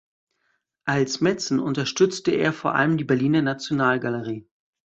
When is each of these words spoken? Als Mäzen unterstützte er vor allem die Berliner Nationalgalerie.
Als 0.85 1.21
Mäzen 1.21 1.59
unterstützte 1.59 2.31
er 2.31 2.53
vor 2.53 2.73
allem 2.73 2.97
die 2.97 3.03
Berliner 3.03 3.43
Nationalgalerie. 3.43 4.47